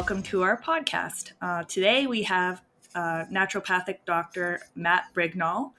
[0.00, 1.32] Welcome to our podcast.
[1.42, 2.62] Uh, today we have
[2.94, 5.72] uh, naturopathic doctor Matt Brignall.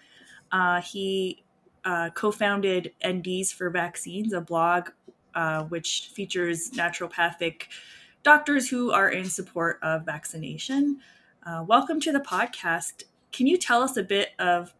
[0.51, 1.43] Uh, he
[1.85, 4.89] uh, co founded NDs for Vaccines, a blog
[5.33, 7.63] uh, which features naturopathic
[8.21, 10.99] doctors who are in support of vaccination.
[11.43, 13.05] Uh, welcome to the podcast.
[13.31, 14.71] Can you tell us a bit of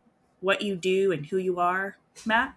[0.41, 2.53] what you do and who you are, Matt?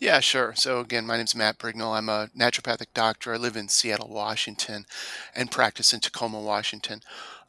[0.00, 0.54] Yeah, sure.
[0.56, 1.96] So again, my name's Matt Brignall.
[1.96, 3.34] I'm a naturopathic doctor.
[3.34, 4.86] I live in Seattle, Washington,
[5.34, 7.02] and practice in Tacoma, Washington.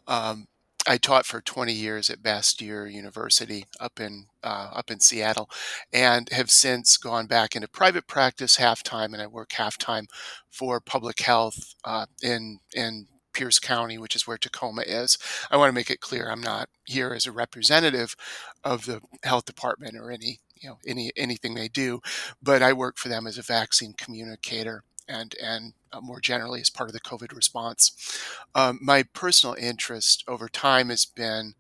[0.08, 0.48] Um,
[0.88, 5.50] I taught for 20 years at Bastyr University up in uh, up in Seattle,
[5.94, 10.08] and have since gone back into private practice half time, and I work half time
[10.50, 15.18] for public health uh, in in Pierce County, which is where Tacoma is.
[15.52, 18.16] I want to make it clear I'm not here as a representative
[18.64, 22.02] of the health department or any you know any anything they do,
[22.42, 26.70] but I work for them as a vaccine communicator and and uh, more generally as
[26.70, 27.92] part of the COVID response.
[28.56, 31.56] Um, my personal interest over time has been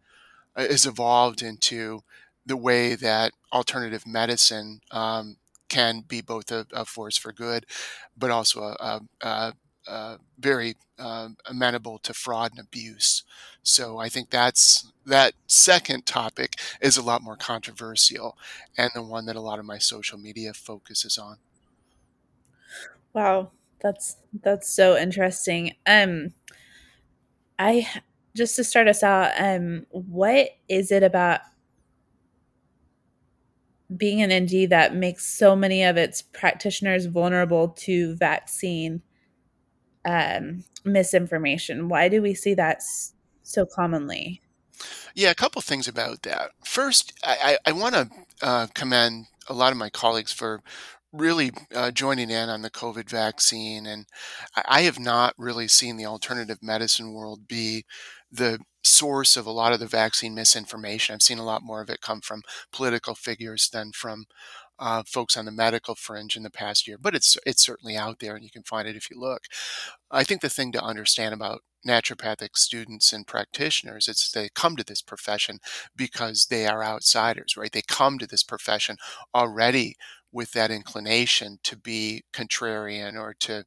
[0.55, 2.03] uh, has evolved into
[2.45, 5.38] the way that alternative medicine um,
[5.69, 7.65] can be both a, a, force for good,
[8.17, 9.53] but also a, a,
[9.87, 13.23] uh, very uh, amenable to fraud and abuse.
[13.63, 18.37] So I think that's that second topic is a lot more controversial
[18.77, 21.37] and the one that a lot of my social media focuses on.
[23.13, 25.75] Wow, that's that's so interesting.
[25.85, 26.33] Um
[27.59, 27.87] I
[28.35, 31.41] just to start us out, um what is it about
[33.95, 39.02] being an ND that makes so many of its practitioners vulnerable to vaccine
[40.05, 41.89] um, misinformation?
[41.89, 42.81] Why do we see that
[43.44, 44.42] so commonly?
[45.14, 46.52] Yeah, a couple things about that.
[46.64, 48.09] First, I, I, want to
[48.42, 50.61] uh, commend a lot of my colleagues for
[51.14, 53.86] really uh, joining in on the COVID vaccine.
[53.86, 54.05] And
[54.65, 57.86] I have not really seen the alternative medicine world be
[58.31, 61.14] the source of a lot of the vaccine misinformation.
[61.14, 64.26] I've seen a lot more of it come from political figures than from
[64.81, 68.19] uh, folks on the medical fringe in the past year, but it's it's certainly out
[68.19, 69.43] there, and you can find it if you look.
[70.09, 74.83] I think the thing to understand about naturopathic students and practitioners is they come to
[74.83, 75.59] this profession
[75.95, 77.71] because they are outsiders, right?
[77.71, 78.97] They come to this profession
[79.33, 79.95] already
[80.31, 83.65] with that inclination to be contrarian or to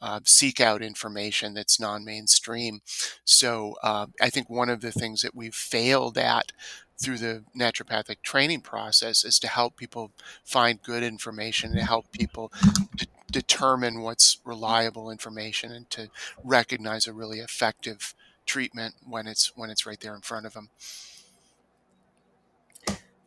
[0.00, 2.80] uh, seek out information that's non-mainstream.
[3.24, 6.52] So uh, I think one of the things that we've failed at
[6.98, 10.10] through the naturopathic training process is to help people
[10.44, 12.50] find good information to help people
[12.96, 16.08] de- determine what's reliable information and to
[16.42, 18.14] recognize a really effective
[18.46, 20.70] treatment when it's when it's right there in front of them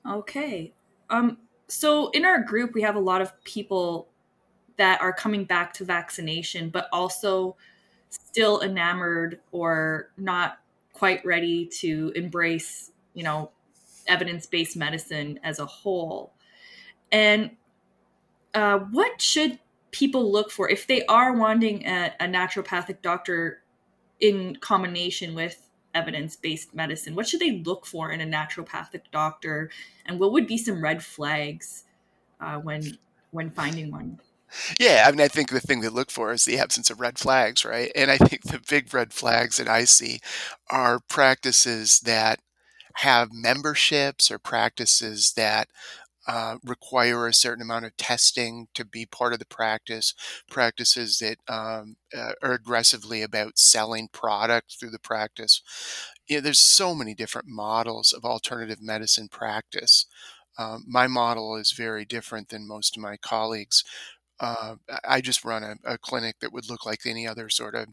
[0.06, 0.74] okay
[1.09, 1.38] um
[1.68, 4.08] so in our group we have a lot of people
[4.78, 7.56] that are coming back to vaccination but also
[8.09, 10.59] still enamored or not
[10.94, 13.52] quite ready to embrace you know
[14.09, 16.34] evidence based medicine as a whole.
[17.12, 17.52] And
[18.53, 19.59] uh, what should
[19.92, 23.64] people look for if they are wanting a, a naturopathic doctor
[24.20, 27.16] in combination with evidence based medicine?
[27.16, 29.70] What should they look for in a naturopathic doctor?
[30.06, 31.86] And what would be some red flags
[32.40, 32.97] uh, when
[33.31, 34.20] when finding one?
[34.80, 37.20] Yeah, I mean, I think the thing to look for is the absence of red
[37.20, 37.91] flags, right?
[37.96, 40.20] And I think the big red flags that I see
[40.72, 42.40] are practices that
[42.99, 45.69] have memberships or practices that
[46.27, 50.13] uh, require a certain amount of testing to be part of the practice,
[50.49, 55.61] practices that um, uh, are aggressively about selling product through the practice.
[56.27, 60.05] You know, there's so many different models of alternative medicine practice.
[60.57, 63.85] Um, my model is very different than most of my colleagues.
[64.41, 64.75] Uh,
[65.07, 67.87] I just run a, a, clinic that would look like any other sort of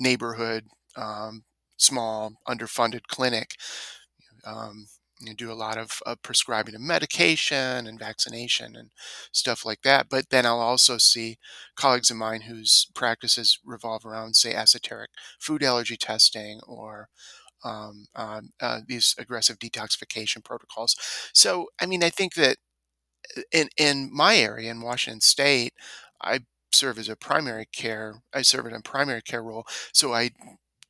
[0.00, 0.66] neighborhood,
[0.96, 1.44] um,
[1.76, 3.56] small, underfunded clinic
[4.44, 4.86] um,
[5.20, 8.90] you do a lot of prescribing of medication and vaccination and
[9.30, 10.08] stuff like that.
[10.10, 11.38] But then I'll also see
[11.76, 17.08] colleagues of mine whose practices revolve around, say, esoteric food allergy testing or
[17.64, 20.96] um, uh, uh, these aggressive detoxification protocols.
[21.32, 22.56] So, I mean, I think that
[23.36, 25.74] uh, in in my area in Washington State,
[26.22, 26.40] I
[26.72, 28.22] serve as a primary care.
[28.34, 30.30] I serve in a primary care role, so I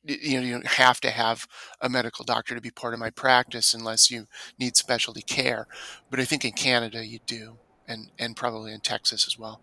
[0.03, 1.47] you know you don't have to have
[1.81, 4.27] a medical doctor to be part of my practice unless you
[4.59, 5.67] need specialty care
[6.09, 7.57] but i think in canada you do
[7.87, 9.61] and and probably in texas as well.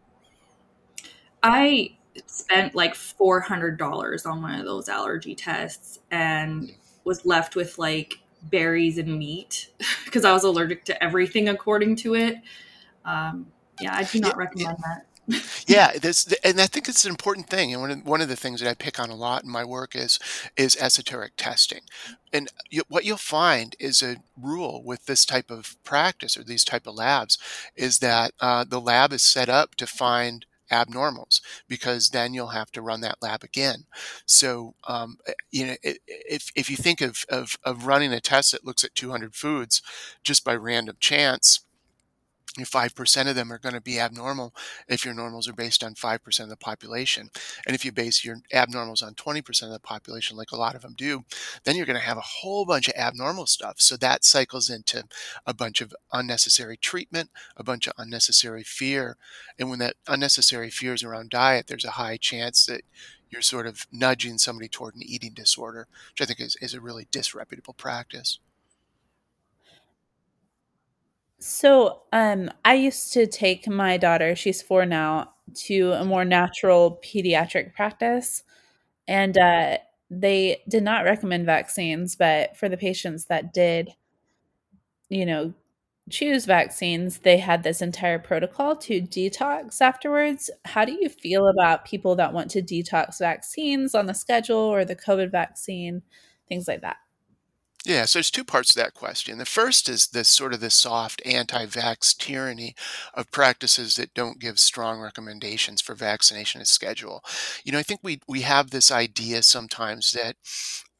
[1.42, 1.96] I
[2.26, 6.72] spent like $400 on one of those allergy tests and
[7.04, 9.70] was left with like berries and meat
[10.04, 12.36] because i was allergic to everything according to it.
[13.04, 13.46] Um,
[13.80, 15.06] yeah i do not recommend that
[15.66, 18.36] Yeah, this and I think it's an important thing, and one of one of the
[18.36, 20.18] things that I pick on a lot in my work is
[20.56, 21.80] is esoteric testing.
[22.32, 26.64] And you, what you'll find is a rule with this type of practice or these
[26.64, 27.38] type of labs
[27.76, 32.70] is that uh, the lab is set up to find abnormals because then you'll have
[32.72, 33.84] to run that lab again.
[34.26, 38.52] So um, eh, you know if if you think of, of of running a test
[38.52, 39.82] that looks at 200 foods
[40.22, 41.60] just by random chance
[42.58, 44.54] 5% of them are going to be abnormal
[44.88, 47.30] if your normals are based on 5% of the population.
[47.66, 50.82] And if you base your abnormals on 20% of the population, like a lot of
[50.82, 51.24] them do,
[51.64, 53.80] then you're going to have a whole bunch of abnormal stuff.
[53.80, 55.04] So that cycles into
[55.46, 59.16] a bunch of unnecessary treatment, a bunch of unnecessary fear.
[59.58, 62.82] And when that unnecessary fear is around diet, there's a high chance that
[63.30, 66.80] you're sort of nudging somebody toward an eating disorder, which I think is, is a
[66.80, 68.40] really disreputable practice.
[71.42, 77.00] So, um, I used to take my daughter, she's 4 now, to a more natural
[77.02, 78.42] pediatric practice,
[79.08, 79.78] and, uh,
[80.10, 83.94] they did not recommend vaccines, but for the patients that did
[85.08, 85.52] you know,
[86.08, 90.50] choose vaccines, they had this entire protocol to detox afterwards.
[90.64, 94.84] How do you feel about people that want to detox vaccines on the schedule or
[94.84, 96.02] the COVID vaccine,
[96.48, 96.96] things like that?
[97.86, 99.38] Yeah, so there's two parts to that question.
[99.38, 102.74] The first is this sort of this soft anti-vax tyranny
[103.14, 107.24] of practices that don't give strong recommendations for vaccination as schedule.
[107.64, 110.36] You know, I think we we have this idea sometimes that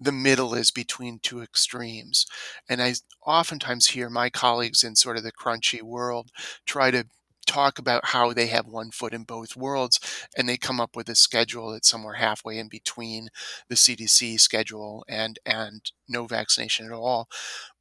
[0.00, 2.24] the middle is between two extremes.
[2.68, 2.94] And I
[3.26, 6.30] oftentimes hear my colleagues in sort of the crunchy world
[6.66, 7.04] try to
[7.46, 9.98] talk about how they have one foot in both worlds
[10.36, 13.28] and they come up with a schedule that's somewhere halfway in between
[13.68, 17.28] the CDC schedule and and no vaccination at all.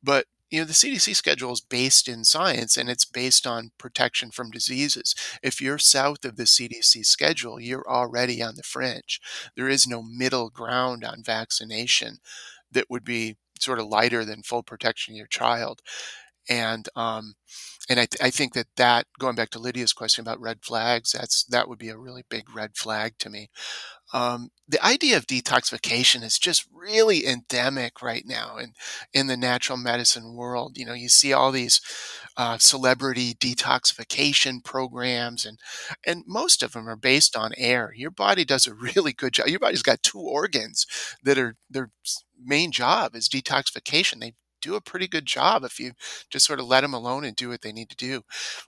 [0.04, 4.32] But you know the CDC schedule is based in science and it's based on protection
[4.32, 5.14] from diseases.
[5.44, 9.22] If you're south of the CDC schedule, you're already on the fringe.
[9.56, 12.18] There is no middle ground on vaccination
[12.72, 15.82] that would be sort of lighter than full protection of your child.
[16.50, 17.36] And um,
[17.90, 21.12] and I, th- I think that that going back to Lydia's question about red flags,
[21.14, 23.50] that's that would be a really big red flag to me.
[24.14, 28.74] Um, the idea of detoxification is just really endemic right now in
[29.14, 30.78] in the natural medicine world.
[30.78, 31.82] You know, you see all these
[32.38, 35.60] uh, celebrity detoxification programs, and
[36.06, 37.94] and most of them are based on air.
[37.96, 39.48] Your body does a really good job.
[39.48, 40.86] Your body's got two organs
[41.24, 41.92] that are their
[42.42, 44.20] main job is detoxification.
[44.22, 45.94] They do a pretty good job if you
[46.30, 48.24] just sort of let them alone and do what they need to do.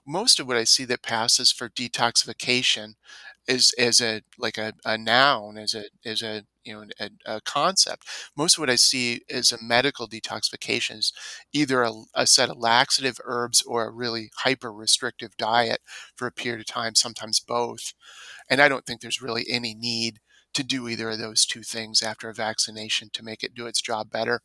[0.06, 2.94] Most of what I see that passes for detoxification
[3.48, 7.40] is as a like a, a noun, as a as a you know a, a,
[7.40, 8.06] concept.
[8.36, 11.12] Most of what I see is a medical detoxification is
[11.52, 15.80] either a, a set of laxative herbs or a really hyper restrictive diet
[16.14, 17.94] for a period of time, sometimes both.
[18.48, 20.20] And I don't think there's really any need
[20.54, 23.80] to do either of those two things after a vaccination to make it do its
[23.80, 24.42] job better.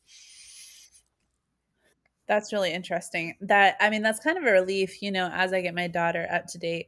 [2.27, 3.35] That's really interesting.
[3.41, 6.27] That I mean, that's kind of a relief, you know, as I get my daughter
[6.31, 6.87] up to date.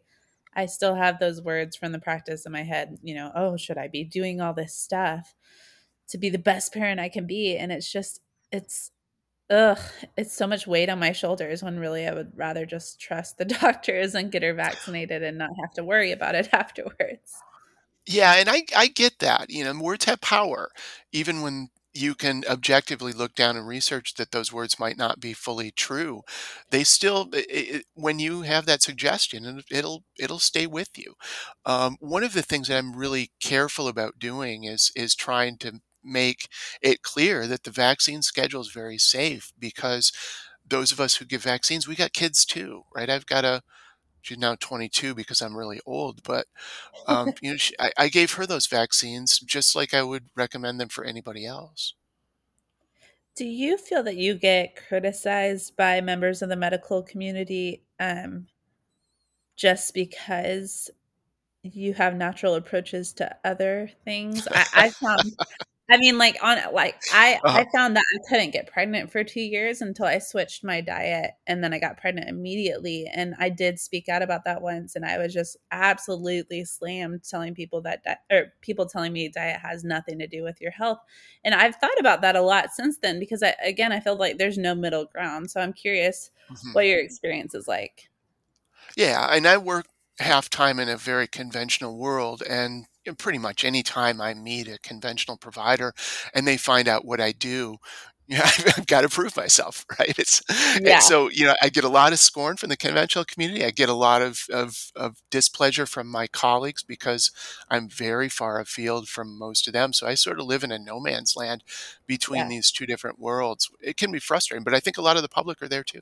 [0.54, 3.78] I still have those words from the practice in my head, you know, oh, should
[3.78, 5.36] I be doing all this stuff
[6.10, 7.56] to be the best parent I can be?
[7.56, 8.20] And it's just
[8.52, 8.92] it's
[9.50, 9.80] ugh,
[10.18, 13.46] it's so much weight on my shoulders when really I would rather just trust the
[13.62, 17.36] doctors and get her vaccinated and not have to worry about it afterwards.
[18.06, 19.50] Yeah, and I I get that.
[19.50, 20.72] You know, words have power,
[21.12, 21.70] even when
[22.00, 26.22] you can objectively look down and research that those words might not be fully true.
[26.72, 31.16] They still it, it, when you have that suggestion it'll it'll stay with you.
[31.66, 35.82] Um, one of the things that i'm really careful about doing is is trying to
[36.04, 36.48] make
[36.82, 40.12] it clear that the vaccine schedule is very safe because
[40.68, 43.10] those of us who give vaccines we got kids too right?
[43.10, 43.62] I've got a
[44.22, 46.48] she's now 22 because I'm really old, but
[47.08, 50.80] um, you know, she, I, I, gave her those vaccines just like I would recommend
[50.80, 51.94] them for anybody else.
[53.36, 58.48] Do you feel that you get criticized by members of the medical community um,
[59.56, 60.90] just because
[61.64, 64.48] you have natural approaches to other things?
[64.52, 65.38] I, I found
[65.90, 67.60] I mean, like on like I uh-huh.
[67.60, 71.32] I found that I couldn't get pregnant for two years until I switched my diet,
[71.48, 73.10] and then I got pregnant immediately.
[73.12, 77.56] And I did speak out about that once, and I was just absolutely slammed, telling
[77.56, 81.00] people that di- or people telling me diet has nothing to do with your health.
[81.44, 84.38] And I've thought about that a lot since then because I again I feel like
[84.38, 85.50] there's no middle ground.
[85.50, 86.74] So I'm curious mm-hmm.
[86.74, 88.10] what your experience is like.
[88.96, 89.88] Yeah, and I work
[90.20, 92.86] half time in a very conventional world, and
[93.16, 95.94] pretty much any time I meet a conventional provider
[96.34, 97.78] and they find out what I do,
[98.32, 98.44] Yeah,
[98.78, 100.14] I've got to prove myself, right?
[100.20, 100.94] It's Yeah.
[100.94, 103.66] and so you know I get a lot of scorn from the conventional community.
[103.66, 107.32] I get a lot of, of of displeasure from my colleagues because
[107.72, 109.94] I'm very far afield from most of them.
[109.94, 111.64] So I sort of live in a no man's land
[112.06, 112.50] between Yeah.
[112.50, 113.68] these two different worlds.
[113.82, 116.02] It can be frustrating, but I think a lot of the public are there too.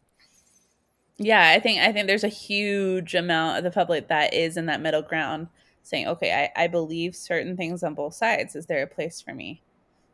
[1.18, 4.68] Yeah, I think I think there's a huge amount of the public that is in
[4.68, 5.48] that middle ground
[5.88, 8.56] saying, okay, I, I believe certain things on both sides.
[8.56, 9.64] Is there a place for me?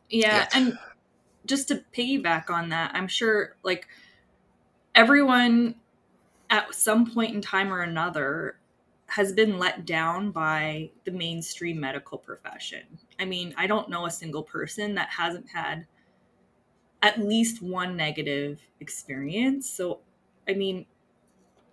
[0.10, 0.50] Yeah, Yeah.
[0.54, 0.78] and
[1.46, 3.88] just to piggyback on that, I'm sure like
[4.96, 5.76] everyone
[6.50, 8.60] at some point in time or another
[9.08, 13.00] has been let down by the mainstream medical profession.
[13.20, 15.88] I mean, I don't know a single person that hasn't had
[17.02, 19.70] at least one negative experience.
[19.70, 20.00] So,
[20.48, 20.86] I mean,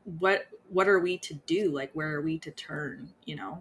[0.05, 1.71] what what are we to do?
[1.73, 3.61] Like where are we to turn, you know?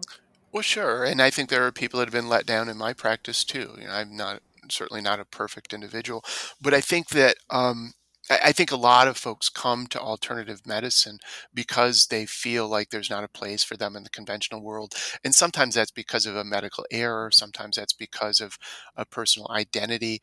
[0.52, 2.92] Well, sure, and I think there are people that have been let down in my
[2.92, 3.74] practice too.
[3.78, 6.24] You know, I'm not certainly not a perfect individual,
[6.60, 7.92] but I think that um,
[8.30, 11.18] I, I think a lot of folks come to alternative medicine
[11.54, 15.34] because they feel like there's not a place for them in the conventional world, and
[15.34, 17.30] sometimes that's because of a medical error.
[17.30, 18.58] Sometimes that's because of
[18.96, 20.20] a personal identity.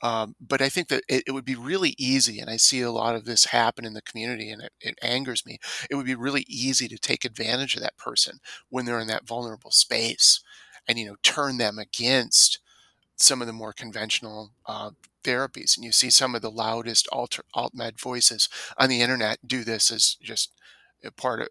[0.00, 2.90] Um, but I think that it, it would be really easy, and I see a
[2.90, 5.58] lot of this happen in the community, and it, it angers me.
[5.90, 8.38] It would be really easy to take advantage of that person
[8.68, 10.40] when they're in that vulnerable space,
[10.86, 12.60] and you know turn them against
[13.16, 14.90] some of the more conventional uh,
[15.24, 15.76] therapies.
[15.76, 19.64] And you see some of the loudest alter, alt med voices on the internet do
[19.64, 20.52] this as just
[21.16, 21.48] part of,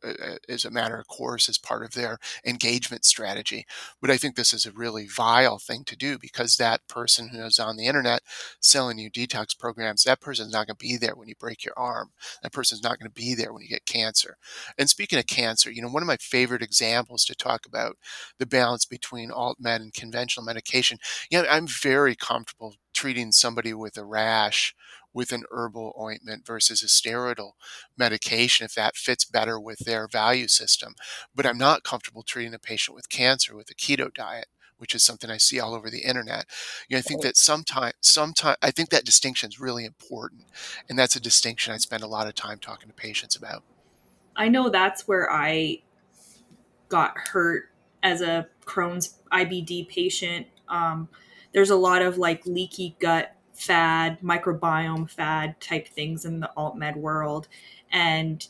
[0.49, 3.65] as a matter of course, as part of their engagement strategy.
[4.01, 7.43] But I think this is a really vile thing to do because that person who
[7.43, 8.21] is on the internet
[8.59, 11.73] selling you detox programs, that person's not going to be there when you break your
[11.77, 12.11] arm.
[12.43, 14.37] That person's not going to be there when you get cancer.
[14.77, 17.97] And speaking of cancer, you know, one of my favorite examples to talk about
[18.39, 20.97] the balance between alt med and conventional medication
[21.29, 24.73] yeah, I'm very comfortable treating somebody with a rash
[25.17, 27.53] with an herbal ointment versus a steroidal
[27.97, 30.93] medication if that fits better with their value system.
[31.33, 34.45] But I'm not comfortable treating a patient with cancer with a keto diet
[34.79, 36.45] which is something I see all over the internet.
[36.87, 40.43] You know, I think that sometimes, sometimes I think that distinction is really important,
[40.87, 43.63] and that's a distinction I spend a lot of time talking to patients about.
[44.35, 45.81] I know that's where I
[46.89, 47.71] got hurt
[48.03, 50.45] as a Crohn's IBD patient.
[50.69, 51.09] Um,
[51.53, 56.77] there's a lot of like leaky gut fad, microbiome fad type things in the alt
[56.77, 57.47] med world.
[57.91, 58.45] And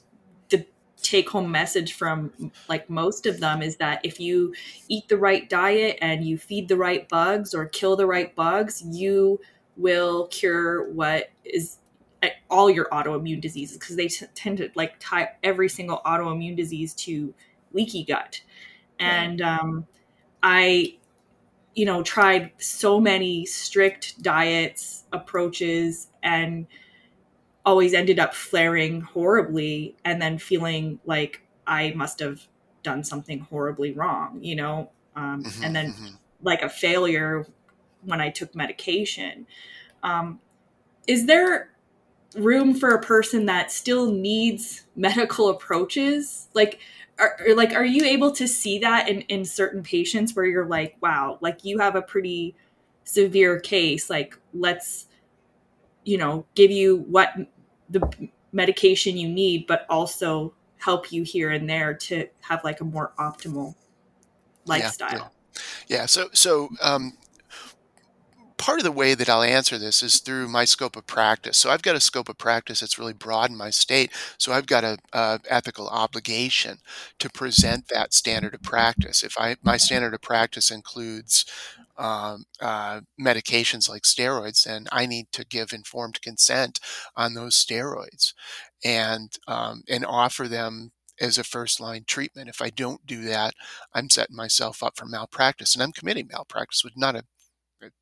[0.50, 0.66] the
[1.02, 4.54] take home message from like most of them is that if you
[4.90, 8.84] eat the right diet and you feed the right bugs or kill the right bugs,
[8.86, 9.40] you
[9.78, 11.78] will cure what is
[12.24, 16.58] eh, all your autoimmune diseases because they t- tend to like tie every single autoimmune
[16.58, 17.34] disease to
[17.74, 18.42] leaky gut
[19.00, 19.86] and um,
[20.42, 20.97] i
[21.78, 26.68] you know tried so many strict diets approaches and
[27.66, 32.48] always ended up flaring horribly and then feeling like i must have
[32.84, 34.90] done something horribly wrong you know?
[35.16, 36.18] Um, Mhm, and then mhm.
[36.42, 37.48] like a failure
[38.04, 39.48] when i took medication.
[40.04, 40.40] Um,
[41.08, 41.72] is there
[42.36, 46.50] room for a person that still needs medical approaches?
[46.54, 46.80] Like
[47.20, 50.66] are, are- like are you able to see that in in certain patients where you're
[50.68, 52.56] like wow like you have a pretty
[53.04, 55.08] severe case like let's
[56.04, 57.30] you know give you what
[57.90, 62.84] the medication you need but also help you here and there to have like a
[62.84, 63.74] more optimal
[64.66, 65.32] lifestyle
[65.88, 66.06] Yeah.
[66.06, 67.18] So, so um,
[68.68, 71.58] part of the way that I'll answer this is through my scope of practice.
[71.58, 74.12] So I've got a scope of practice that's really broad in my state.
[74.38, 76.80] So I've got a, a ethical obligation
[77.20, 79.24] to present that standard of practice.
[79.24, 81.46] If I my standard of practice includes
[81.98, 86.82] um, uh, medications like steroids, then I need to give informed consent
[87.16, 88.34] on those steroids,
[88.84, 92.50] and um, and offer them as a first line treatment.
[92.50, 93.54] If I don't do that,
[93.94, 97.24] I'm setting myself up for malpractice, and I'm committing malpractice, which not a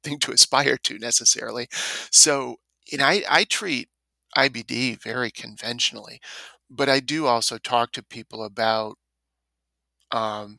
[0.04, 1.68] thing to aspire to necessarily.
[2.12, 2.58] So,
[2.92, 3.90] and I, I treat
[4.38, 6.20] IBD very conventionally,
[6.70, 8.98] but I do also talk to people about
[10.12, 10.58] um,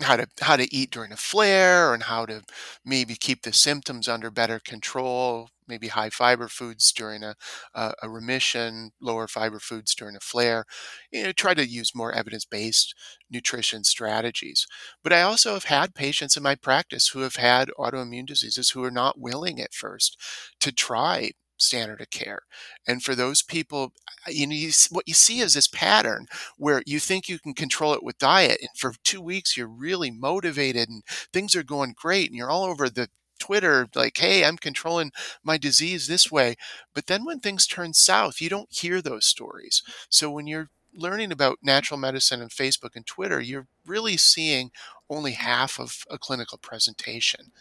[0.00, 2.42] how to how to eat during a flare and how to
[2.84, 7.34] maybe keep the symptoms under better control maybe high fiber foods during a,
[7.74, 10.64] a, a remission lower fiber foods during a flare
[11.12, 12.94] you know try to use more evidence-based
[13.30, 14.66] nutrition strategies.
[15.02, 18.84] But i also have had patients in my practice who have had autoimmune diseases who
[18.84, 20.18] are not willing at first
[20.60, 22.40] to try standard of care.
[22.86, 23.92] And for those people
[24.28, 27.94] you know you, what you see is this pattern where you think you can control
[27.94, 32.28] it with diet and for two weeks you're really motivated and things are going great
[32.28, 33.08] and you're all over the
[33.40, 35.10] Twitter, like, hey, I'm controlling
[35.42, 36.56] my disease this way.
[36.94, 39.82] But then when things turn south, you don't hear those stories.
[40.08, 44.70] So when you're learning about natural medicine and Facebook and Twitter, you're really seeing
[45.08, 47.52] only half of a clinical presentation,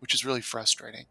[0.00, 1.06] which is really frustrating.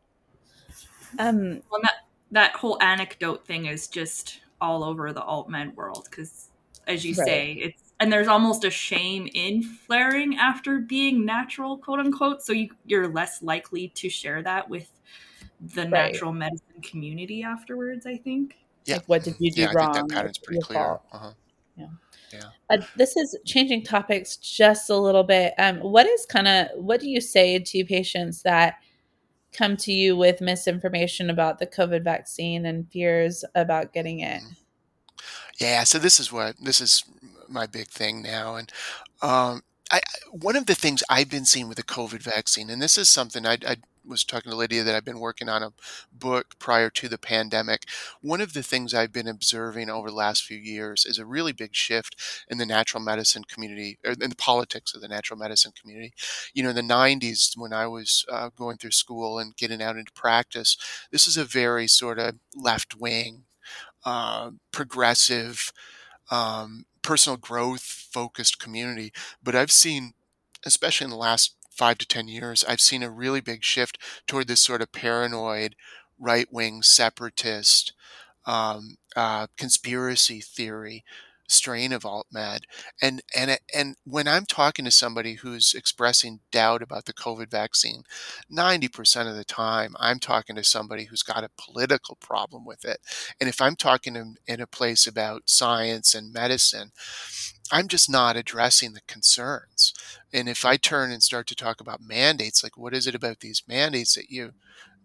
[1.19, 6.07] Um, well, that that whole anecdote thing is just all over the alt med world
[6.09, 6.49] because,
[6.87, 7.27] as you right.
[7.27, 12.43] say, it's and there's almost a shame in flaring after being natural, quote unquote.
[12.43, 14.91] So you you're less likely to share that with
[15.59, 16.13] the right.
[16.13, 18.05] natural medicine community afterwards.
[18.05, 18.55] I think.
[18.85, 18.95] Yeah.
[18.95, 19.89] Like, what did you do yeah, wrong?
[19.89, 20.99] I think that pattern's pretty clear.
[21.11, 21.31] Uh-huh.
[21.75, 21.87] Yeah.
[22.31, 22.43] Yeah.
[22.69, 25.53] Uh, this is changing topics just a little bit.
[25.57, 28.75] Um, what is kind of what do you say to patients that
[29.53, 34.41] come to you with misinformation about the COVID vaccine and fears about getting it?
[34.41, 34.53] Mm-hmm.
[35.59, 37.03] Yeah, so this is what this is
[37.49, 38.71] my big thing now, and
[39.21, 40.01] um, I,
[40.31, 43.45] one of the things I've been seeing with the COVID vaccine, and this is something
[43.45, 43.77] I, I
[44.07, 45.73] was talking to Lydia that I've been working on a
[46.11, 47.85] book prior to the pandemic.
[48.21, 51.51] One of the things I've been observing over the last few years is a really
[51.51, 52.15] big shift
[52.49, 56.13] in the natural medicine community, or in the politics of the natural medicine community.
[56.53, 59.97] You know, in the 90s, when I was uh, going through school and getting out
[59.97, 60.77] into practice,
[61.11, 63.43] this is a very sort of left wing,
[64.05, 65.71] uh, progressive,
[66.31, 69.13] um, personal growth focused community.
[69.41, 70.11] But I've seen,
[70.65, 73.97] especially in the last five to 10 years, I've seen a really big shift
[74.27, 75.77] toward this sort of paranoid,
[76.19, 77.93] right wing, separatist,
[78.45, 81.05] um, uh, conspiracy theory
[81.47, 82.61] strain of alt med
[83.01, 88.03] and and and when i'm talking to somebody who's expressing doubt about the covid vaccine
[88.51, 92.99] 90% of the time i'm talking to somebody who's got a political problem with it
[93.39, 96.91] and if i'm talking in, in a place about science and medicine
[97.71, 99.93] I'm just not addressing the concerns.
[100.33, 103.41] And if I turn and start to talk about mandates, like what is it about
[103.41, 104.53] these mandates that you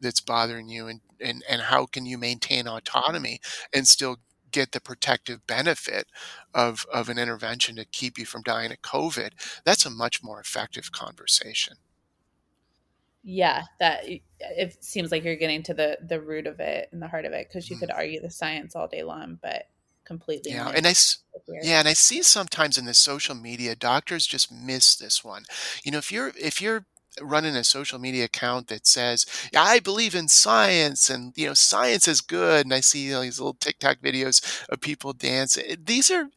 [0.00, 3.40] that's bothering you and, and, and how can you maintain autonomy
[3.72, 4.16] and still
[4.52, 6.06] get the protective benefit
[6.54, 9.30] of, of an intervention to keep you from dying of COVID,
[9.64, 11.76] that's a much more effective conversation.
[13.24, 14.04] Yeah, that
[14.40, 17.32] it seems like you're getting to the the root of it and the heart of
[17.32, 17.80] it because you mm.
[17.80, 19.68] could argue the science all day long, but
[20.04, 20.52] completely.
[20.52, 20.94] Yeah, and I
[21.62, 25.44] yeah, and I see sometimes in the social media doctors just miss this one.
[25.84, 26.86] You know, if you're if you're
[27.20, 31.54] running a social media account that says, yeah, I believe in science and, you know,
[31.54, 32.64] science is good.
[32.66, 35.64] And I see you know, these little TikTok videos of people dancing.
[35.68, 36.28] Eh, these are,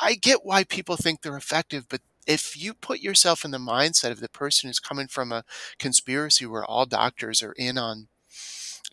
[0.00, 4.10] I get why people think they're effective, but if you put yourself in the mindset
[4.10, 5.44] of the person who's coming from a
[5.78, 8.08] conspiracy where all doctors are in on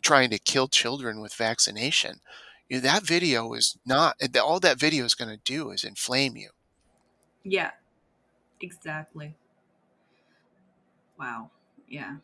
[0.01, 2.19] trying to kill children with vaccination,
[2.67, 6.35] you know, that video is not all that video is going to do is inflame
[6.35, 6.49] you.
[7.43, 7.71] Yeah,
[8.59, 9.35] exactly.
[11.21, 11.51] Wow.
[11.87, 12.15] Yeah.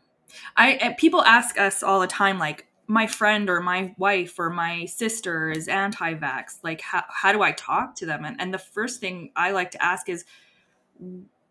[0.58, 4.86] I people ask us all the time, like my friend or my wife or my
[4.86, 6.64] sister is anti-vax.
[6.64, 8.26] Like, how how do I talk to them?
[8.26, 10.26] And and the first thing I like to ask is,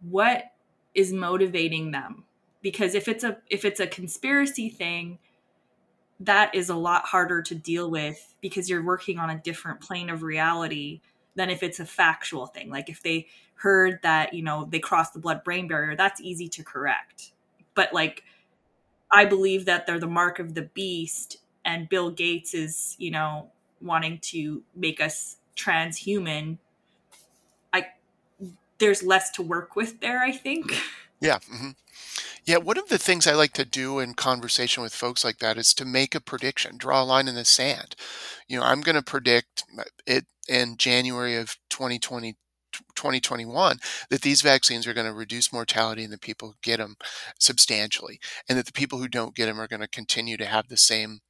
[0.01, 0.47] what
[0.93, 2.25] is motivating them?
[2.63, 5.19] Because if it's a if it's a conspiracy thing,
[6.19, 10.11] that is a lot harder to deal with because you're working on a different plane
[10.11, 11.01] of reality
[11.37, 12.71] than if it's a factual thing.
[12.71, 16.49] Like if they heard that, you know, they crossed the blood brain barrier, that's easy
[16.49, 17.33] to correct.
[17.77, 18.25] But like
[19.13, 23.51] I believe that they're the mark of the beast and Bill Gates is, you know,
[23.81, 26.59] wanting to make us transhuman.
[27.73, 27.87] I
[28.79, 30.73] there's less to work with there, I think.
[31.19, 31.39] Yeah.
[31.39, 31.71] Mm-hmm.
[32.45, 35.57] Yeah, one of the things I like to do in conversation with folks like that
[35.57, 37.97] is to make a prediction, draw a line in the sand.
[38.47, 42.37] You know, I'm going to predict uh, it in January of 2020
[42.97, 43.79] 2021
[44.11, 46.97] that these vaccines are going to reduce mortality in the people who get them
[47.39, 50.69] substantially and that the people who don't get them are going to continue to have
[50.69, 51.21] the same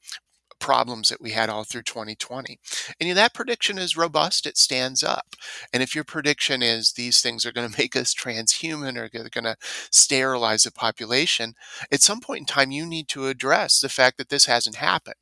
[0.58, 2.58] problems that we had all through 2020.
[2.98, 5.36] And you know, that prediction is robust, it stands up.
[5.72, 9.28] And if your prediction is these things are going to make us transhuman or they're
[9.28, 9.56] going to
[9.90, 11.54] sterilize the population,
[11.90, 15.14] at some point in time, you need to address the fact that this hasn't happened.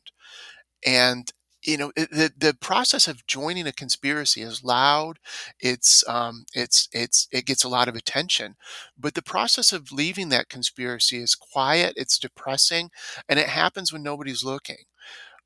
[0.87, 1.33] And
[1.65, 5.19] you know the the process of joining a conspiracy is loud
[5.61, 8.57] it's um it's it's it gets a lot of attention
[8.99, 12.91] but the process of leaving that conspiracy is quiet it's depressing
[13.29, 14.85] and it happens when nobody's looking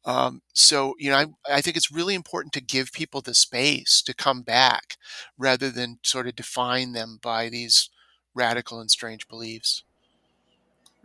[0.05, 1.17] um, so, you know,
[1.49, 4.97] I, I think it's really important to give people the space to come back
[5.37, 7.91] rather than sort of define them by these
[8.35, 9.83] radical and strange beliefs.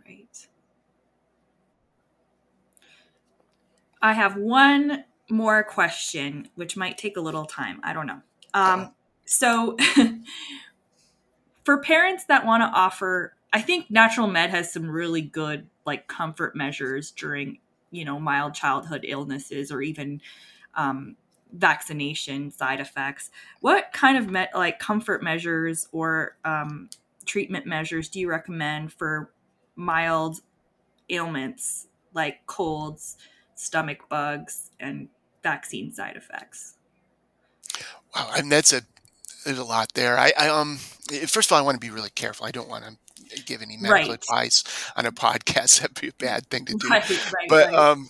[0.06, 0.48] Right.
[4.04, 7.80] I have one more question, which might take a little time.
[7.82, 8.20] I don't know.
[8.52, 8.92] Um,
[9.24, 9.78] so,
[11.64, 16.06] for parents that want to offer, I think Natural Med has some really good like
[16.06, 20.20] comfort measures during you know mild childhood illnesses or even
[20.74, 21.16] um,
[21.52, 26.90] vaccination side effects what kind of me- like comfort measures or um,
[27.24, 29.30] treatment measures do you recommend for
[29.76, 30.40] mild
[31.08, 33.16] ailments like colds
[33.54, 35.08] stomach bugs and
[35.42, 36.74] vaccine side effects
[38.14, 38.82] Wow, and that's a
[39.44, 40.18] there's a lot there.
[40.18, 40.78] I, I um
[41.26, 42.46] first of all, I want to be really careful.
[42.46, 44.64] I don't want to give any medical right advice
[44.96, 45.80] on a podcast.
[45.80, 46.88] That'd be a bad thing to do.
[46.88, 48.08] right right But right um,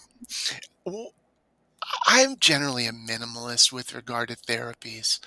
[2.07, 5.21] I'm generally a minimalist with regard to therapies.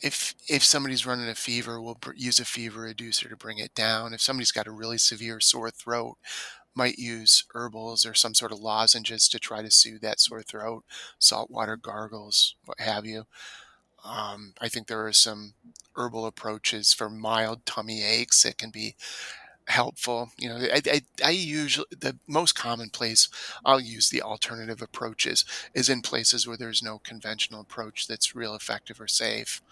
[0.00, 4.12] If if somebody's running a fever, we'll use a fever reducer to bring it down.
[4.12, 6.18] If somebody's got a really severe sore throat,
[6.78, 10.84] might use herbals or some sort of lozenges to try to soothe that sore throat,
[11.18, 13.26] saltwater gargles, what have you.
[14.04, 15.54] Um, I think there are some
[15.96, 18.96] herbal approaches for mild tummy aches that can be
[19.68, 20.30] helpful.
[20.38, 23.28] You know, I, I, I usually, the most common place
[23.64, 28.54] I'll use the alternative approaches is in places where there's no conventional approach that's real
[28.54, 29.62] effective or safe.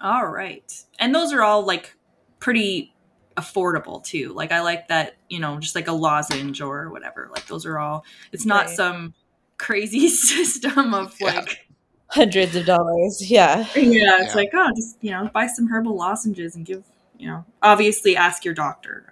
[0.00, 1.96] all right and those are all like
[2.38, 2.92] pretty
[3.36, 7.46] affordable too like i like that you know just like a lozenge or whatever like
[7.46, 8.76] those are all it's not Right.
[8.76, 9.14] some
[9.58, 11.26] crazy system of Yeah.
[11.34, 11.62] like
[12.08, 13.28] Hundreds of dollars.
[13.30, 13.66] Yeah.
[13.74, 14.34] yeah it's Yeah.
[14.34, 16.84] like oh just you know buy some herbal lozenges and give
[17.18, 19.10] you know obviously ask your doctor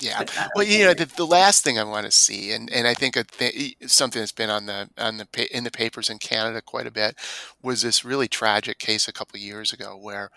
[0.00, 0.22] Yeah.
[0.54, 3.16] Well, you know, the, the last thing I want to see, and, and I think
[3.16, 6.60] a th- something that's been on the on the pa- in the papers in Canada
[6.60, 7.16] quite a bit,
[7.62, 10.28] was this really tragic case a couple years ago where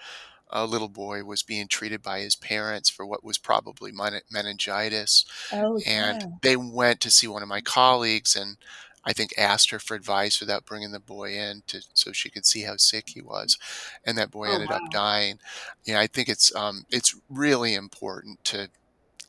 [0.50, 5.26] a little boy was being treated by his parents for what was probably men- meningitis,
[5.54, 6.28] Oh, and yeah.
[6.42, 8.58] they went to see one of my colleagues and
[9.06, 12.46] I think asked her for advice without bringing the boy in to so she could
[12.46, 13.58] see how sick he was,
[14.06, 15.40] and that boy oh ended up wow dying.
[15.86, 18.70] Yeah, I think it's um it's really important to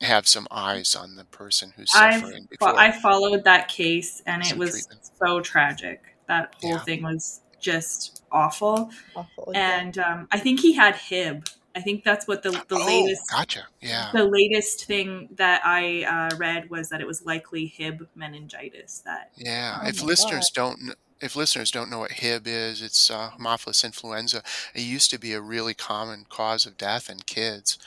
[0.01, 4.43] have some eyes on the person who's suffering fo- before i followed that case and
[4.43, 5.01] it was treatment.
[5.23, 6.79] so tragic that whole Yeah.
[6.79, 9.51] thing was just awful Awful.
[9.53, 9.79] Yeah.
[9.79, 11.45] and um, I think he had Hib.
[11.73, 13.65] I think that's what the the Oh, latest gotcha.
[13.81, 14.09] Yeah.
[14.13, 19.01] the latest thing that I uh, read was that it was likely Hib meningitis.
[19.05, 19.79] That Yeah.
[19.81, 20.07] Oh If my God.
[20.07, 24.43] listeners don't kn- if listeners don't know what Hib is, it's uh, Haemophilus influenza.
[24.73, 27.77] It used to be a really common cause of death in kids.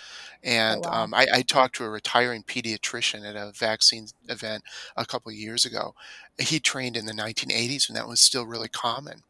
[0.69, 0.93] Oh, And wow.
[0.93, 4.65] um, I, I talked to a retiring pediatrician at a vaccine event
[4.97, 5.95] a couple of years ago.
[6.39, 9.23] He trained in the 1980s when that was still really common.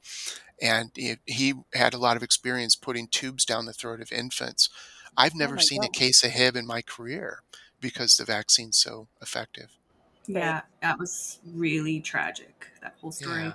[0.63, 4.71] And he, he had a lot of experience putting tubes down the throat of infants.
[5.17, 7.43] I've Oh never my seen a case of Hib in my career
[7.81, 9.79] because the vaccine's so effective.
[10.27, 12.69] Yeah, that was really tragic.
[12.83, 13.45] That whole story.
[13.45, 13.55] Yeah.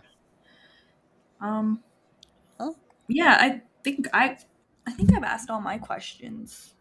[1.39, 1.51] Story.
[1.51, 1.83] Um,
[2.59, 2.75] Oh.
[3.07, 4.37] yeah, I think I
[4.85, 6.73] I think I've asked all my questions.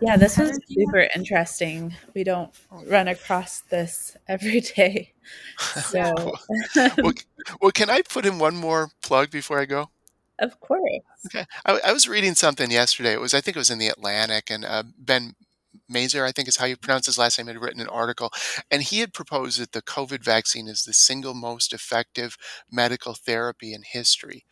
[0.00, 1.94] Yeah, this was Heather, do you have- super interesting.
[2.14, 2.50] We don't
[2.86, 5.12] run across this every day.
[5.58, 6.14] So,
[6.98, 7.12] well,
[7.60, 9.90] well, can I put in one more plug before I go?
[10.40, 10.82] of course.
[11.26, 11.44] Okay.
[11.66, 13.12] I, I was reading something yesterday.
[13.12, 15.34] It was, I think it was in the Atlantic, and uh, Ben
[15.88, 18.30] Mazer, I think is how you pronounce his last name, had written an article,
[18.70, 22.36] and he had proposed that the COVID vaccine is the single most effective
[22.70, 24.44] medical therapy in history.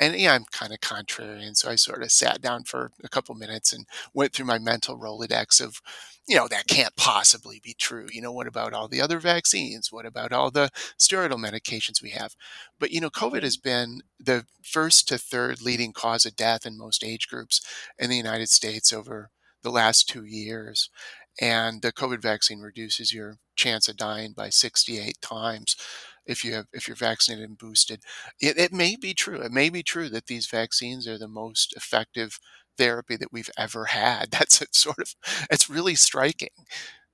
[0.00, 3.34] And yeah, I'm kind of contrarian, so I sort of sat down for a couple
[3.34, 5.80] minutes and went through my mental Rolodex of,
[6.28, 8.06] you know, that can't possibly be true.
[8.12, 9.90] You know, what about all the other vaccines?
[9.90, 12.36] What about all the steroidal medications we have?
[12.78, 16.78] But, you know, COVID has been the first to third leading cause of death in
[16.78, 17.60] most age groups
[17.98, 19.30] in the United States over
[19.68, 20.90] the last two years.
[21.40, 25.76] And the COVID vaccine reduces your chance of dying by 68 times
[26.26, 28.00] if you have if you're vaccinated and boosted.
[28.40, 29.40] It, it may be true.
[29.40, 32.38] It may be true that these vaccines are the most effective
[32.76, 34.30] therapy that we've ever had.
[34.32, 35.14] That's sort of
[35.50, 36.48] it's really striking.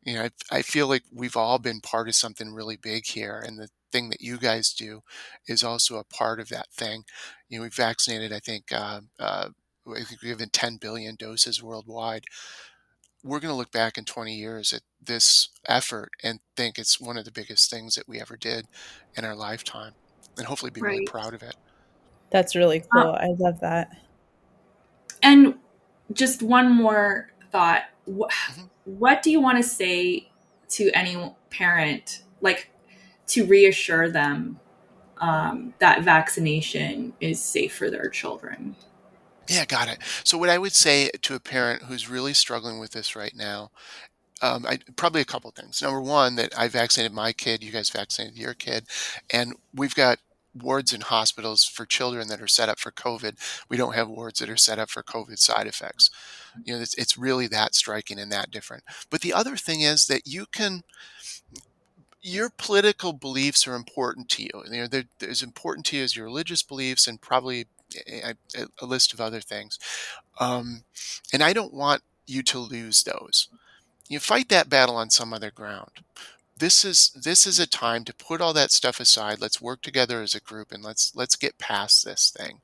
[0.05, 3.43] You know, I, I feel like we've all been part of something really big here,
[3.45, 5.01] and the thing that you guys do
[5.49, 7.05] is also a part of that thing.
[7.49, 9.49] You know, we've vaccinated, I think, uh, uh,
[9.85, 12.25] we've given 10 billion doses worldwide.
[13.23, 17.17] We're going to look back in 20 years at this effort and think it's one
[17.17, 18.67] of the biggest things that we ever did
[19.17, 19.95] in our lifetime,
[20.37, 21.57] and hopefully be really proud of it.
[22.31, 23.13] That's really Uh, cool.
[23.19, 23.97] I love that.
[25.23, 25.55] And
[26.13, 27.85] just one more thought.
[28.05, 28.71] What, Mhm.
[28.85, 30.31] what do you want to say
[30.71, 32.71] to any parent, like
[33.29, 34.61] to reassure them
[35.19, 38.77] um, that vaccination is safe for their children?
[39.49, 39.99] Yeah, got it.
[40.25, 43.71] So, what I would say to a parent who's really struggling with this right now,
[44.43, 45.83] um, I probably a couple things.
[45.83, 48.87] Number one, that I vaccinated my kid, you guys vaccinated your kid,
[49.31, 50.19] and we've got
[50.55, 53.37] wards in hospitals for children that are set up for COVID.
[53.69, 56.11] We don't have wards that are set up for COVID side effects.
[56.65, 58.85] You know, it's, it's really that striking and that different.
[59.11, 60.83] But the other thing is that you can
[62.23, 64.51] your political beliefs are important to you.
[64.71, 67.67] You know, they're, they're as important to you as your religious beliefs and probably
[68.07, 69.79] a, a, a list of other things.
[70.41, 70.85] Um,
[71.33, 73.49] and I don't want you to lose those.
[74.09, 76.03] You fight that battle on some other ground.
[76.57, 79.41] This is this is a time to put all that stuff aside.
[79.41, 82.61] Let's work together as a group and let's let's get past this thing.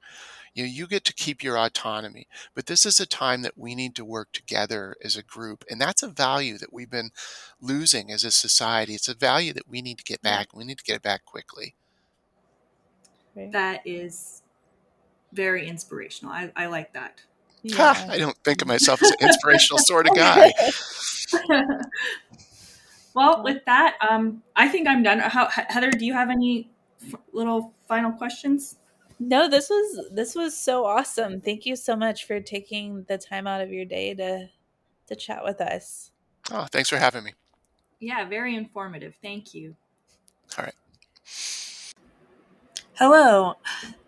[0.55, 3.75] You know, you get to keep your autonomy, but this is a time that we
[3.75, 7.11] need to work together as a group, and that's a value that we've been
[7.61, 8.95] losing as a society.
[8.95, 10.49] It's a value that we need to get back.
[10.55, 11.75] We need to get it back quickly.
[13.37, 14.40] That is
[15.33, 16.33] very inspirational.
[16.33, 17.21] I, I like that.
[17.63, 18.07] Yeah.
[18.09, 20.53] I don't think of myself as an inspirational sort of guy.
[23.15, 25.19] well, with that, um, I think I'm done.
[25.19, 26.71] How, Heather, do you have any
[27.07, 28.77] f- little final questions?
[29.19, 31.43] No, this was this was so awesome.
[31.43, 34.49] Thank you so much for taking the time out of your day to
[35.09, 36.11] to chat with us.
[36.51, 37.35] Oh, thanks for having me.
[38.01, 39.15] Yeah, very informative.
[39.21, 39.77] Thank you.
[40.57, 40.75] All right.
[43.03, 43.55] Hello,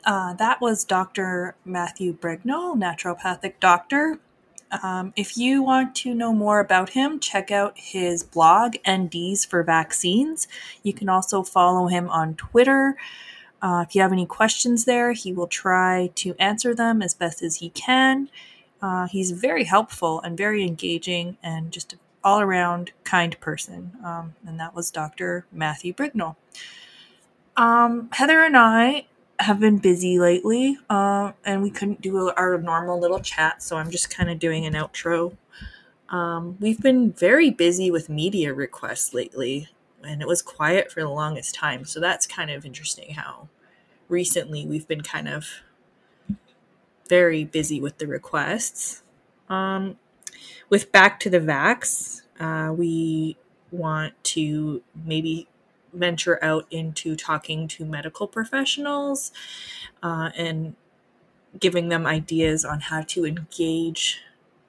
[0.04, 1.56] uh, that was Dr.
[1.64, 4.18] Matthew Brignall, naturopathic doctor.
[4.82, 9.62] Um, if you want to know more about him, check out his blog, NDs for
[9.62, 10.46] Vaccines.
[10.82, 12.98] You can also follow him on Twitter.
[13.62, 17.42] Uh, if you have any questions there, he will try to answer them as best
[17.42, 18.28] as he can.
[18.82, 23.92] Uh, he's very helpful and very engaging and just an all around kind person.
[24.04, 25.46] Um, and that was Dr.
[25.50, 26.36] Matthew Brignall.
[27.56, 29.06] Um, Heather and I
[29.38, 33.90] have been busy lately, uh, and we couldn't do our normal little chat, so I'm
[33.90, 35.36] just kind of doing an outro.
[36.08, 39.68] Um, we've been very busy with media requests lately,
[40.02, 43.48] and it was quiet for the longest time, so that's kind of interesting how
[44.08, 45.62] recently we've been kind of
[47.08, 49.02] very busy with the requests.
[49.48, 49.98] Um,
[50.70, 53.36] with Back to the Vax, uh, we
[53.70, 55.48] want to maybe
[55.92, 59.32] venture out into talking to medical professionals
[60.02, 60.74] uh, and
[61.58, 64.20] giving them ideas on how to engage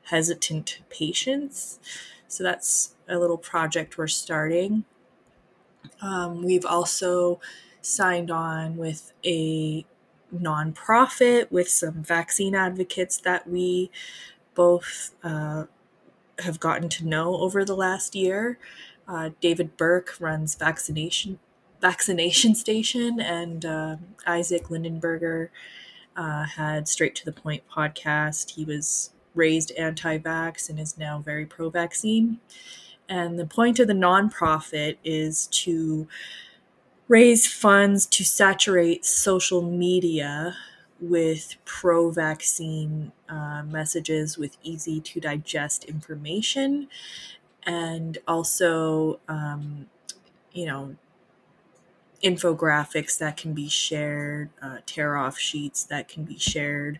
[0.05, 1.79] hesitant patients.
[2.27, 4.86] So that's a little project we're starting.
[6.01, 7.39] Um, we've also
[7.81, 9.86] signed on with a
[10.33, 13.91] nonprofit with some vaccine advocates that we
[14.55, 15.65] both uh,
[16.39, 18.57] have gotten to know over the last year.
[19.08, 21.39] Uh, David Burke runs vaccination
[21.84, 25.50] vaccination station, and uh, Isaac Lindenberger
[26.16, 28.52] uh, had Straight to the Point podcast.
[28.52, 32.39] He was raised anti-vax and is now very pro-vaccine.
[33.10, 36.08] And the point of the nonprofit is to
[37.10, 40.56] raise funds to saturate social media
[41.02, 46.88] with pro vaccine uh, messages with easy to digest information
[47.65, 49.88] and also um,
[50.54, 50.95] you know
[52.23, 56.99] infographics that can be shared uh, tear off sheets that can be shared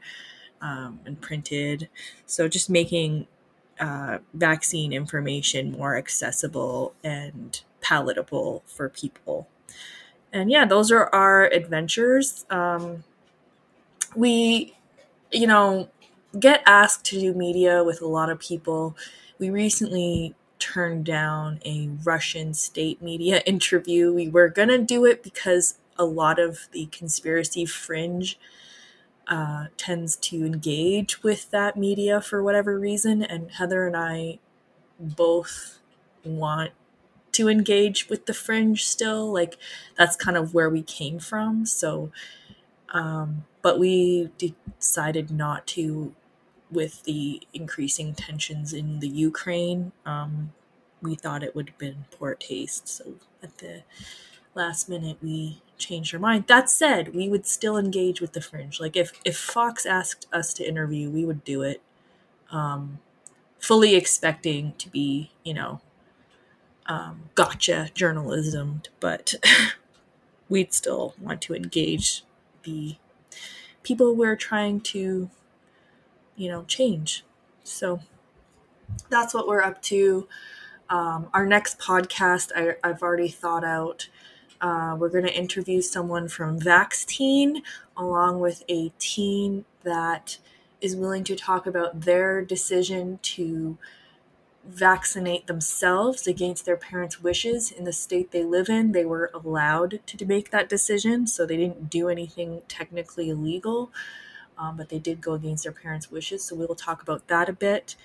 [0.62, 1.90] um, and printed.
[2.26, 3.28] So just making
[3.80, 9.48] uh, vaccine information more accessible and palatable for people.
[10.34, 12.46] And yeah those are our adventures.
[12.50, 13.04] Um,
[14.16, 14.76] we
[15.32, 15.90] you know
[16.40, 18.96] get asked to do media with a lot of people.
[19.40, 24.14] We recently turned down a Russian state media interview.
[24.14, 28.40] We were going to do it because a lot of the conspiracy fringe
[29.28, 33.24] uh, tends to engage with that media for whatever reason.
[33.24, 34.40] And Heather and I
[35.00, 35.80] both
[36.24, 36.72] want
[37.34, 39.32] to engage with the fringe still.
[39.32, 39.58] Like,
[39.98, 41.66] that's kind of where we came from.
[41.66, 42.12] So,
[42.90, 46.16] um, but we decided not to
[46.74, 50.54] with the increasing tensions in the Ukraine, um,
[51.02, 52.88] we thought it would have been poor taste.
[52.88, 53.84] So at the
[54.56, 56.46] last minute, we changed our mind.
[56.48, 58.80] That said, we would still engage with the fringe.
[58.80, 61.82] Like if if Fox asked us to interview, we would do it,
[62.52, 63.00] um,
[63.60, 65.82] fully expecting to be, you know,
[66.88, 69.36] um, gotcha journalism, but
[70.50, 72.24] we'd still want to engage
[72.64, 72.96] the
[73.84, 75.30] people we're trying to
[76.36, 77.24] you know, change.
[77.64, 78.00] So
[79.10, 80.28] that's what we're up to.
[80.90, 84.10] Um, our next podcast, I, I've already thought out.
[84.62, 87.62] Uh, we're going to interview someone from Vaxteen
[87.98, 90.38] along with a teen that
[90.82, 93.78] is willing to talk about their decision to
[94.66, 98.92] vaccinate themselves against their parents' wishes in the state they live in.
[98.92, 103.92] They were allowed to make that decision, so they didn't do anything technically illegal,
[104.64, 106.44] um, but they did go against their parents' wishes.
[106.44, 107.96] So we will talk about that a bit.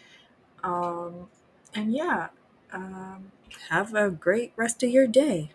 [0.64, 1.29] Um,
[1.75, 2.29] and yeah,
[2.73, 3.33] um,
[3.71, 5.51] have a great rest of your day.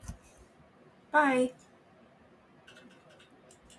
[1.12, 1.52] Bye.